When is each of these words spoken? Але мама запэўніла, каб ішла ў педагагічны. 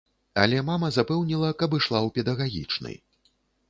Але 0.43 0.63
мама 0.69 0.89
запэўніла, 0.97 1.53
каб 1.63 1.79
ішла 1.81 2.03
ў 2.07 2.19
педагагічны. 2.19 3.01